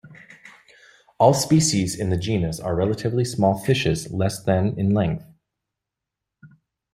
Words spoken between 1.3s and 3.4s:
species in this genus are relatively